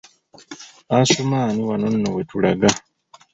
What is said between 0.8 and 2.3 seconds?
Asumani wano nno